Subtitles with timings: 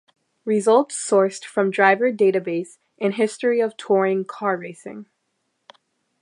[0.45, 5.05] Results sourced from Driver Database and History of Touring Car Racing.